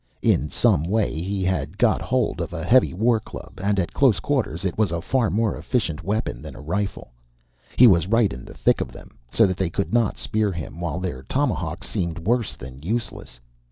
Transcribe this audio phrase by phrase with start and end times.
[0.23, 4.19] In some way he had got hold of a heavy war club, and at close
[4.19, 7.11] quarters it was a far more efficient weapon than a rifle.
[7.77, 10.81] He was right in the thick of them, so that they could not spear him,
[10.81, 13.39] while their tomahawks seemed worse than useless.